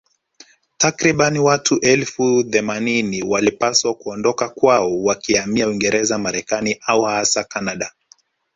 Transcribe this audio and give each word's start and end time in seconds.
Takriban 0.77 1.37
watu 1.37 1.79
elfu 1.81 2.43
themanini 2.43 3.23
walipaswa 3.23 3.95
kuondoka 3.95 4.49
kwao 4.49 5.03
wakihamia 5.03 5.67
Uingerez 5.67 6.11
Marekani 6.11 6.77
au 6.87 7.01
hasa 7.01 7.43
Kanada 7.43 7.91